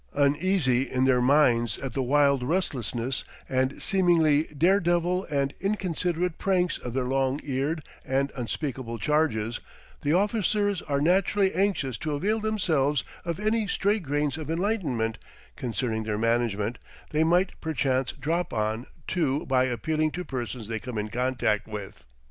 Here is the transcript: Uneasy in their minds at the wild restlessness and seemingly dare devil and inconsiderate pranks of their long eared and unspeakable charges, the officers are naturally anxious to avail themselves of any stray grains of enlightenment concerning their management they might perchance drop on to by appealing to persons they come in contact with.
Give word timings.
Uneasy 0.15 0.89
in 0.89 1.05
their 1.05 1.21
minds 1.21 1.77
at 1.77 1.93
the 1.93 2.01
wild 2.01 2.41
restlessness 2.41 3.23
and 3.47 3.79
seemingly 3.79 4.45
dare 4.45 4.79
devil 4.79 5.25
and 5.25 5.53
inconsiderate 5.61 6.39
pranks 6.39 6.79
of 6.79 6.95
their 6.95 7.03
long 7.03 7.39
eared 7.43 7.83
and 8.03 8.31
unspeakable 8.35 8.97
charges, 8.97 9.59
the 10.01 10.11
officers 10.11 10.81
are 10.81 10.99
naturally 10.99 11.53
anxious 11.53 11.99
to 11.99 12.15
avail 12.15 12.39
themselves 12.39 13.03
of 13.25 13.39
any 13.39 13.67
stray 13.67 13.99
grains 13.99 14.39
of 14.39 14.49
enlightenment 14.49 15.19
concerning 15.55 16.01
their 16.01 16.17
management 16.17 16.79
they 17.11 17.23
might 17.23 17.51
perchance 17.61 18.11
drop 18.11 18.51
on 18.51 18.87
to 19.05 19.45
by 19.45 19.65
appealing 19.65 20.09
to 20.09 20.25
persons 20.25 20.67
they 20.67 20.79
come 20.79 20.97
in 20.97 21.09
contact 21.09 21.67
with. 21.67 22.05